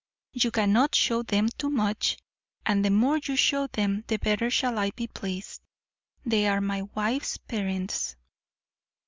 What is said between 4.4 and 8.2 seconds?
shall I be pleased. They are my wife's parents."